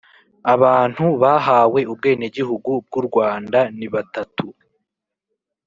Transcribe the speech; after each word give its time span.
Abantu 0.53 1.05
bahawe 1.21 1.79
Ubwenegihugu 1.93 2.71
bw’ 2.85 2.93
u 3.01 3.03
Rwanda 3.07 3.59
nibatatu 3.77 4.45